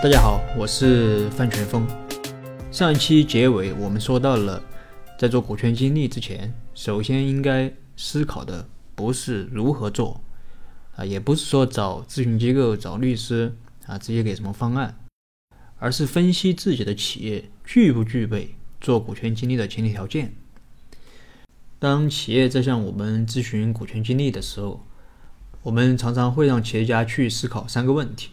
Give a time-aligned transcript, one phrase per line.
[0.00, 1.84] 大家好，我是范全峰。
[2.70, 4.62] 上一期结尾我们说到了，
[5.18, 10.20] 在做股权激励之前，首先应该思考的不是如何做，
[10.94, 13.56] 啊，也不是说找咨询机构、找律师
[13.86, 15.00] 啊，直接给什么方案，
[15.80, 20.32] 而是分析自己的企业具不具备做股权激励的前提条件。
[21.80, 24.86] 当企业在向我们咨询股权激励的时候，
[25.62, 28.30] 我们常常会让企业家去思考三个问题。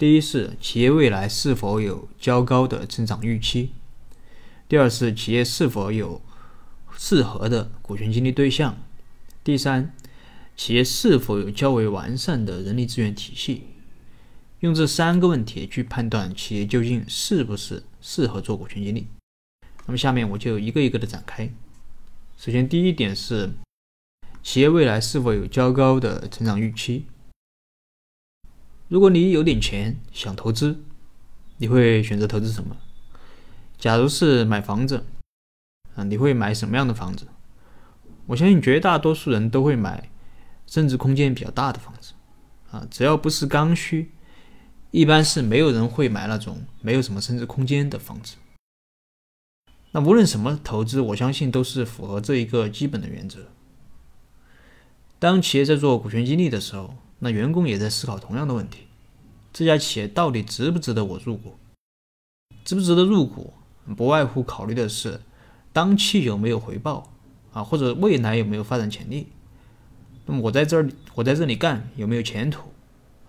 [0.00, 3.72] 第一是企业未来是否有较高的增长预期，
[4.66, 6.22] 第二是企业是否有
[6.96, 8.78] 适合的股权激励对象，
[9.44, 9.94] 第三，
[10.56, 13.64] 企业是否有较为完善的人力资源体系。
[14.60, 19.06] 用这三个问题去判断企业究竟是不是适合做股权激励。
[19.84, 21.52] 那么下面我就一个一个的展开。
[22.38, 23.50] 首先，第一点是
[24.42, 27.04] 企业未来是否有较高的成长预期。
[28.90, 30.82] 如果你有点钱想投资，
[31.58, 32.76] 你会选择投资什么？
[33.78, 35.04] 假如是买房子，
[35.94, 37.28] 啊，你会买什么样的房子？
[38.26, 40.10] 我相信绝大多数人都会买
[40.66, 42.14] 升值空间比较大的房子，
[42.72, 44.10] 啊，只要不是刚需，
[44.90, 48.34] 一般是没有人会买那种没有什么升值空间的房子。
[49.92, 53.46] 那无论什么投资，我相信都是符合这一个基本的原则。
[55.20, 56.96] 当企业在做股权激励的时候。
[57.22, 58.86] 那员工也在思考同样的问题：
[59.52, 61.56] 这家企业到底值不值得我入股？
[62.64, 63.52] 值不值得入股，
[63.96, 65.20] 不外乎考虑的是
[65.72, 67.10] 当期有没有回报
[67.52, 69.28] 啊，或者未来有没有发展潜力。
[70.26, 72.70] 那么我在这儿，我在这里干有没有前途？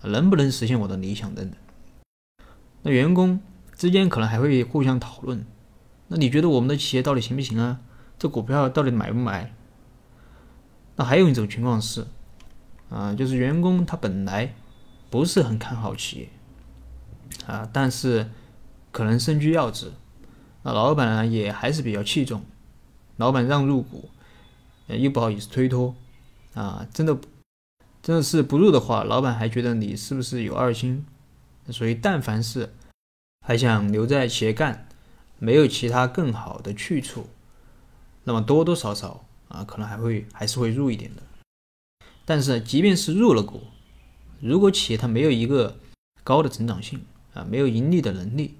[0.02, 1.58] 能不能实现我的理想等等？
[2.82, 3.40] 那员工
[3.76, 5.44] 之间可能还会互相讨论：
[6.08, 7.80] 那你觉得我们的企业到底行不行啊？
[8.18, 9.54] 这股票到底买不买？
[10.96, 12.06] 那还有一种情况是。
[12.90, 14.54] 啊，就是员工他本来
[15.12, 16.28] 不是很看好企业，
[17.46, 18.30] 啊，但是
[18.90, 19.92] 可能身居要职，
[20.62, 22.42] 那老板呢也还是比较器重，
[23.18, 24.08] 老板让入股，
[24.86, 25.94] 又不好意思推脱，
[26.54, 27.18] 啊，真的
[28.02, 31.04] 真的是不入的话，老板还觉得你是不是有二心？
[31.68, 32.72] 所以但凡是
[33.46, 34.88] 还想留在企业干，
[35.38, 37.28] 没有其他更好的去处，
[38.24, 41.22] 那么多多少少啊，可能还会还是会入一点的。
[42.24, 43.64] 但是，即便是入了股，
[44.42, 45.78] 如果企业它没有一个
[46.24, 47.00] 高的成长性
[47.32, 48.56] 啊，没有盈利的能力，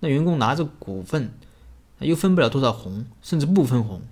[0.00, 1.32] 那员工拿着股份
[2.00, 4.02] 又分不了多少红，甚至不分红，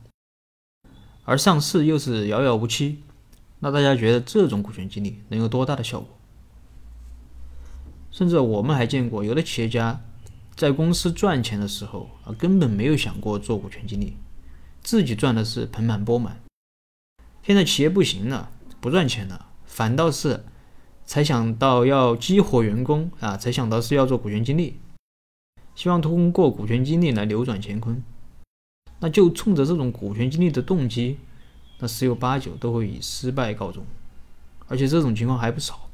[1.25, 3.03] 而上市又是遥遥无期，
[3.59, 6.09] 那大家觉得这种股权激励能有多大的效果？
[8.13, 10.01] 甚至我们还见过有的企业家
[10.55, 14.17] 在公司赚钱的时候啊，根本没有想过做股权激励，
[14.81, 16.41] 自己赚的是盆满钵满，
[17.43, 18.51] 现在企业不行了。
[18.81, 20.43] 不赚钱了，反倒是
[21.11, 24.77] 才想到要激活员工啊，才想到是要做股权激励，
[25.75, 28.01] 希望通过股权激励来扭转乾坤。
[29.01, 31.19] 那就冲着这种股权激励的动机，
[31.81, 33.85] 那十有八九都会以失败告终，
[34.69, 35.91] 而且这种情况还不少。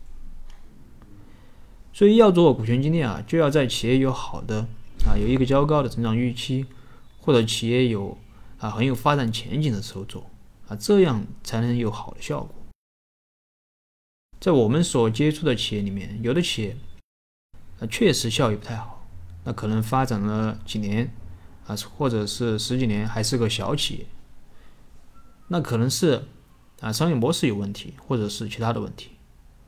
[1.94, 4.69] 所以要做股权激励啊，就要在企业有好的
[5.06, 6.66] 啊，有一个较高的成长预期，
[7.22, 8.19] 或者企业有
[8.59, 10.26] 啊很有发展前景的时候做
[10.69, 12.50] 啊，这样才能有好的效果。
[14.38, 16.76] 在我们所接触的企业里面，有的企业
[17.80, 19.06] 啊确实效益不太好，
[19.44, 21.10] 那可能发展了几年
[21.66, 24.06] 啊，或者是十几年还是个小企业，
[25.48, 26.26] 那可能是
[26.80, 29.12] 啊商业模式有问题，或者是其他的问题，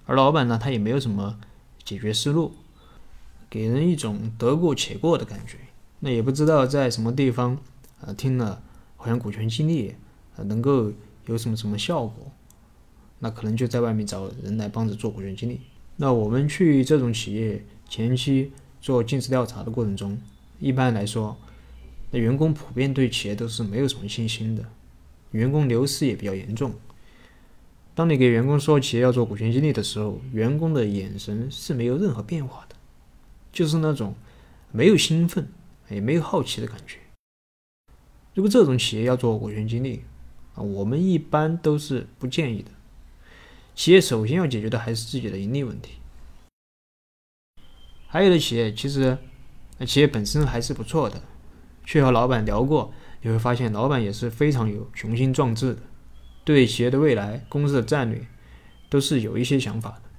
[0.04, 1.40] 而老板呢他也没有什么
[1.82, 2.52] 解决思路，
[3.48, 5.58] 给人一种得过且过的感觉，
[6.00, 7.58] 那也不知道在什么地方
[8.02, 8.62] 啊听了
[8.96, 9.96] 好像股权激励
[10.36, 10.92] 啊能够
[11.24, 12.30] 有什么什么效果。
[13.18, 15.60] 那可能就在外面找人来帮着做股权激励。
[15.96, 20.16] 那我们去这种企业前期做尽职调查的过程中，
[20.60, 21.36] 一般来说，
[22.10, 24.64] 那员工普遍对企业都是没有什么信心的，
[25.32, 26.72] 员工流失也比较严重。
[27.94, 32.76] 当你给员工说企业要做股权激励的时候，员工的眼神是没有任何变化的，
[33.52, 34.14] 就是那种
[34.70, 35.48] 没有兴奋
[35.88, 36.98] 也没有好奇的感觉。
[38.34, 40.02] 如果这种企业要做股权激励
[40.54, 42.70] 啊，我们一般都是不建议的。
[43.78, 46.00] 企业首先要解决的还是自己的盈利问题。
[48.08, 49.16] 还有的企业其实，
[49.86, 51.22] 企业本身还是不错的，
[51.84, 52.92] 去和老板聊过，
[53.22, 55.82] 你会发现老板也是非常有雄心壮志的，
[56.44, 58.26] 对企业的未来、公司的战略
[58.90, 60.10] 都是有一些想法的，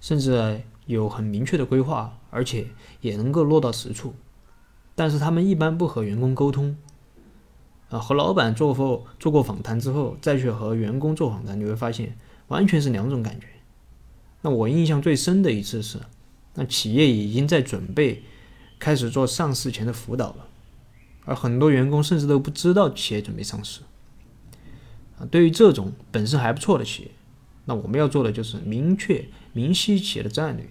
[0.00, 2.68] 甚至有很明确的规划，而且
[3.00, 4.14] 也能够落到实处。
[4.94, 6.76] 但是他们一般不和员工沟通，
[7.88, 12.16] 啊，和老板做过做过访谈之后，再去和员工做访谈，你会发现。
[12.52, 13.46] 完全是两种感觉。
[14.42, 15.98] 那我印象最深的一次是，
[16.54, 18.22] 那企业已经在准备
[18.78, 20.48] 开始做上市前的辅导了，
[21.24, 23.80] 而很多员工甚至都不知道企业准备上市。
[25.18, 27.10] 啊，对于这种本身还不错的企业，
[27.64, 29.24] 那我们要做的就是明确
[29.54, 30.66] 明晰企业的战略，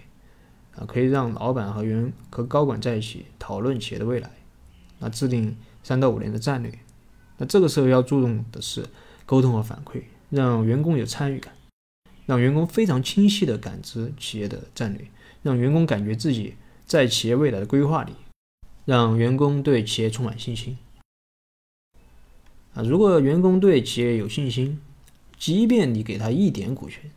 [0.75, 4.29] 啊，可以让老板和员和高管在一起讨论企业的未来，
[4.99, 6.71] 那制定三到五年的战略。
[7.37, 8.85] 那这个时候要注重的是
[9.25, 11.53] 沟通和反馈，让员工有参与感，
[12.25, 15.07] 让员工非常清晰地感知企业的战略，
[15.43, 18.13] 让员工感觉自己在企业未来的规划里，
[18.85, 20.77] 让员工对企业充满信心。
[22.73, 24.79] 啊，如果员工对企业有信心，
[25.37, 27.11] 即便你给他一点股权，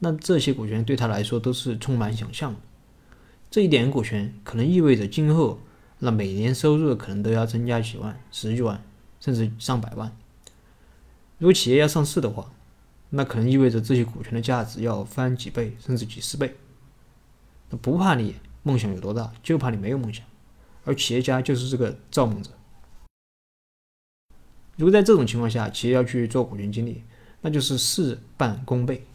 [0.00, 2.60] 那这些股权对他来说都是充满想象的。
[3.50, 5.60] 这一点股权可能意味着今后
[6.00, 8.82] 那每年收入可能都要增加几万、十几万。
[9.18, 10.14] 甚至上百万。
[11.38, 12.52] 如果企业要上市的话，
[13.10, 16.56] 那可能意味着这些股权的价值要翻几倍，甚至几十倍。
[17.70, 20.24] 那不怕你梦想有多大，就怕你没有梦想。
[20.84, 22.50] 而企业家就是这个造梦者。
[24.76, 27.02] 如果在这种情况下，企业要去做股权激励，
[27.40, 29.06] 那就是事半功倍。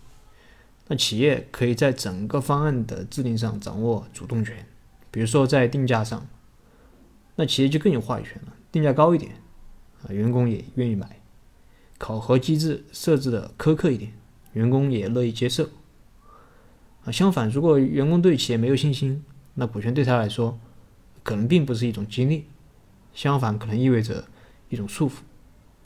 [0.88, 4.66] 那企业可以在整个方案的制定上掌握主动权，
[5.12, 6.28] 比如说在定价上，
[7.36, 9.34] 那企业就更有话语权了，定价高一点。
[10.04, 11.21] 啊，员工也愿意买，
[12.02, 14.12] 考核机制设置的苛刻一点，
[14.54, 15.70] 员工也乐意接受。
[17.06, 20.60] 啊，相反，如果员工对企业没有信心，那股权对他来说
[21.22, 22.46] 可能并不是一种激励，
[23.14, 24.26] 相反，可能意味着
[24.70, 25.18] 一种束缚。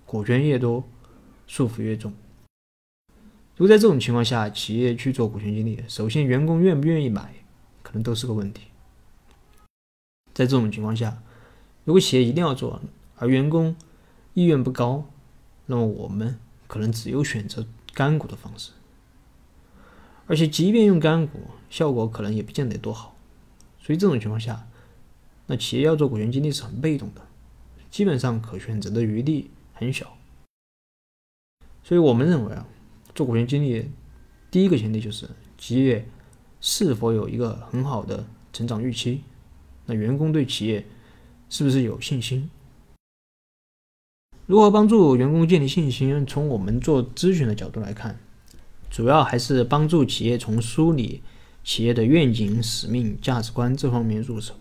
[0.06, 0.85] 股权越多，
[1.47, 2.13] 束缚越重。
[3.57, 7.35] 如果在这种情况下，企业去做股权激励，首先员工愿不愿意买，
[7.83, 8.67] 可能都是个问题。
[10.33, 11.21] 在这种情况下，
[11.83, 12.81] 如果企业一定要做，
[13.17, 13.75] 而员工
[14.33, 15.09] 意愿不高，
[15.67, 18.71] 那么我们可能只有选择干股的方式，
[20.27, 21.39] 而且即便用干股，
[21.69, 23.15] 效果可能也不见得多好。
[23.79, 24.67] 所以这种情况下，
[25.47, 27.21] 那企业要做股权激励是很被动的，
[27.89, 30.17] 基本上可选择的余地很小。
[31.83, 32.67] 所以我们认为啊，
[33.13, 33.91] 做股权激励
[34.50, 36.07] 第一个前提就是企业
[36.59, 39.23] 是否有一个很好的成长预期，
[39.85, 40.85] 那员工对企业
[41.50, 42.50] 是不是有信心？
[44.47, 46.24] 如何帮助员工建立信心？
[46.24, 48.19] 从我们做咨询的角度来看，
[48.92, 51.24] 主要还是帮助企业从梳理
[51.63, 54.53] 企业的愿景、使命、价值观这方面入手，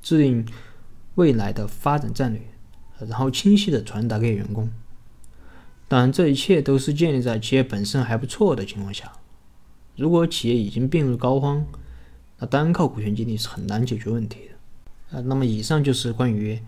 [0.00, 0.46] 制定
[1.16, 2.40] 未来的发展战略，
[3.06, 4.70] 然后清晰的传达给员工。
[5.88, 9.12] 当然，这一切都是建立在企业本身还不错的情况下。
[9.96, 11.64] 如果企业已经病入膏肓，
[12.38, 15.18] 那单靠股权激励是很难解决问题的。
[15.18, 16.58] 啊，那么以上就是关于。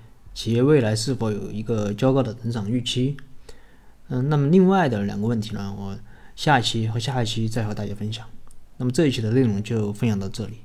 [0.40, 3.14] 企业未来是否有一个较高的增长预期？
[4.08, 5.98] 嗯，那么另外的两个问题呢，我
[6.34, 8.26] 下一期和下一期再和大家分享。
[8.78, 10.60] 那么这一期的内容就分享到这里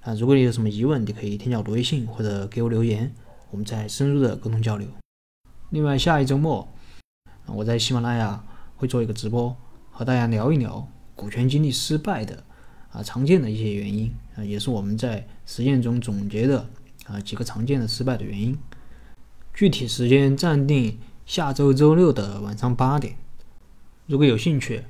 [0.00, 0.14] 啊。
[0.14, 3.12] 如果你有什么疑问，你可以添加我的微信或者给我留言，
[3.50, 4.88] 我们再深入的沟通交流。
[5.68, 6.66] 另外，下一周末
[7.44, 8.42] 我在喜马拉雅
[8.76, 9.54] 会做一个直播，
[9.90, 12.42] 和大家聊一聊股权激励失败的
[12.90, 16.66] 啊常见的一些原因啊，也是我们在实践中总结的
[17.04, 18.56] 啊几个常见的失败的原因。
[19.54, 23.16] 具体时间暂定下周周六的晚上八点。
[24.06, 24.84] 如果有兴趣，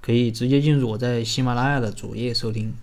[0.00, 2.74] 可以直接进入我在喜马拉雅的主页收听。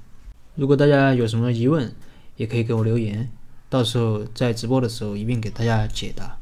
[0.56, 1.94] 如果大家有什么疑问，
[2.38, 3.30] 也可以给我留言，
[3.70, 6.38] 到时候在直播的时候一并给大家解答。